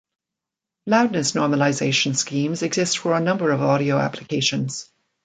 [0.87, 4.89] Loudness normalization schemes exist for a number of audio applications.